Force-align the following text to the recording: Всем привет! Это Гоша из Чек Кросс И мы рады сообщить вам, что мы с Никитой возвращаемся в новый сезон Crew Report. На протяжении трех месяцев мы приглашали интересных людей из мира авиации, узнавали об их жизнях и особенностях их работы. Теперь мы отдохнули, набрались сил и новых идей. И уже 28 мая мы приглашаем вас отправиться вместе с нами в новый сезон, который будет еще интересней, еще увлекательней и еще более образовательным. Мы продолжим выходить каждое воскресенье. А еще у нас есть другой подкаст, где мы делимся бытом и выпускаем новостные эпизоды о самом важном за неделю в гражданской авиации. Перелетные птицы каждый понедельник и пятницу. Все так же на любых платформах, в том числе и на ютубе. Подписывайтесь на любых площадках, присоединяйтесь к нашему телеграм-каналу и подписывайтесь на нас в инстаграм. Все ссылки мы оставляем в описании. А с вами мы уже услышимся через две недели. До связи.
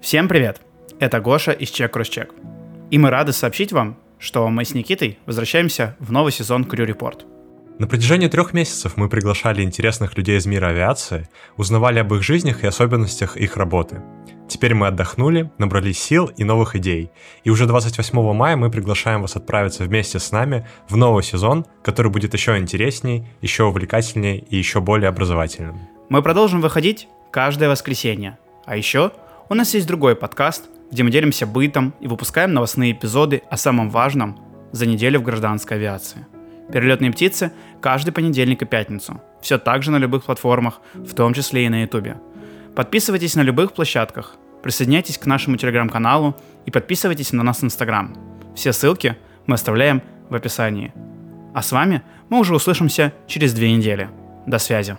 Всем 0.00 0.28
привет! 0.28 0.60
Это 1.00 1.20
Гоша 1.20 1.52
из 1.52 1.70
Чек 1.70 1.92
Кросс 1.92 2.10
И 2.90 2.98
мы 2.98 3.10
рады 3.10 3.32
сообщить 3.32 3.72
вам, 3.72 3.98
что 4.18 4.48
мы 4.48 4.64
с 4.64 4.74
Никитой 4.74 5.18
возвращаемся 5.26 5.96
в 5.98 6.12
новый 6.12 6.32
сезон 6.32 6.64
Crew 6.64 6.86
Report. 6.86 7.24
На 7.78 7.86
протяжении 7.86 8.28
трех 8.28 8.52
месяцев 8.52 8.96
мы 8.96 9.08
приглашали 9.08 9.62
интересных 9.62 10.16
людей 10.16 10.38
из 10.38 10.46
мира 10.46 10.68
авиации, 10.68 11.28
узнавали 11.56 11.98
об 11.98 12.14
их 12.14 12.22
жизнях 12.22 12.62
и 12.62 12.66
особенностях 12.66 13.36
их 13.36 13.56
работы. 13.56 14.00
Теперь 14.48 14.74
мы 14.74 14.86
отдохнули, 14.86 15.50
набрались 15.58 15.98
сил 15.98 16.30
и 16.36 16.44
новых 16.44 16.76
идей. 16.76 17.10
И 17.42 17.50
уже 17.50 17.66
28 17.66 18.32
мая 18.32 18.56
мы 18.56 18.70
приглашаем 18.70 19.22
вас 19.22 19.34
отправиться 19.34 19.84
вместе 19.84 20.20
с 20.20 20.30
нами 20.30 20.66
в 20.88 20.96
новый 20.96 21.24
сезон, 21.24 21.66
который 21.82 22.12
будет 22.12 22.32
еще 22.32 22.56
интересней, 22.56 23.26
еще 23.40 23.64
увлекательней 23.64 24.38
и 24.38 24.56
еще 24.56 24.80
более 24.80 25.08
образовательным. 25.08 25.80
Мы 26.08 26.22
продолжим 26.22 26.60
выходить 26.60 27.08
каждое 27.32 27.68
воскресенье. 27.68 28.38
А 28.64 28.76
еще 28.76 29.12
у 29.48 29.54
нас 29.54 29.74
есть 29.74 29.86
другой 29.86 30.16
подкаст, 30.16 30.68
где 30.90 31.02
мы 31.02 31.10
делимся 31.10 31.46
бытом 31.46 31.94
и 32.00 32.08
выпускаем 32.08 32.52
новостные 32.52 32.92
эпизоды 32.92 33.42
о 33.50 33.56
самом 33.56 33.90
важном 33.90 34.38
за 34.72 34.86
неделю 34.86 35.20
в 35.20 35.22
гражданской 35.22 35.76
авиации. 35.76 36.26
Перелетные 36.72 37.12
птицы 37.12 37.52
каждый 37.80 38.10
понедельник 38.10 38.62
и 38.62 38.66
пятницу. 38.66 39.20
Все 39.40 39.58
так 39.58 39.82
же 39.82 39.92
на 39.92 39.98
любых 39.98 40.24
платформах, 40.24 40.80
в 40.94 41.14
том 41.14 41.32
числе 41.32 41.66
и 41.66 41.68
на 41.68 41.82
ютубе. 41.82 42.16
Подписывайтесь 42.74 43.36
на 43.36 43.42
любых 43.42 43.72
площадках, 43.72 44.36
присоединяйтесь 44.62 45.18
к 45.18 45.26
нашему 45.26 45.56
телеграм-каналу 45.56 46.36
и 46.66 46.70
подписывайтесь 46.70 47.32
на 47.32 47.42
нас 47.42 47.60
в 47.60 47.64
инстаграм. 47.64 48.14
Все 48.54 48.72
ссылки 48.72 49.16
мы 49.46 49.54
оставляем 49.54 50.02
в 50.28 50.34
описании. 50.34 50.92
А 51.54 51.62
с 51.62 51.70
вами 51.70 52.02
мы 52.28 52.40
уже 52.40 52.54
услышимся 52.54 53.12
через 53.28 53.54
две 53.54 53.72
недели. 53.72 54.10
До 54.46 54.58
связи. 54.58 54.96